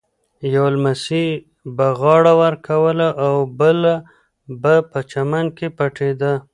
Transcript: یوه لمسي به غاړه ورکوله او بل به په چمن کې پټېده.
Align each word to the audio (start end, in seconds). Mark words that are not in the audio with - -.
یوه 0.53 0.69
لمسي 0.75 1.25
به 1.75 1.87
غاړه 1.99 2.33
ورکوله 2.43 3.07
او 3.25 3.35
بل 3.59 3.79
به 4.61 4.75
په 4.91 4.99
چمن 5.11 5.45
کې 5.57 5.67
پټېده. 5.77 6.33